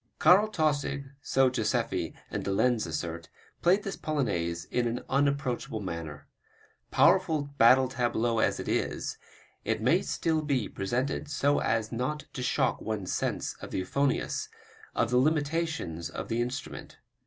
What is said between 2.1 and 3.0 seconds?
and de Lenz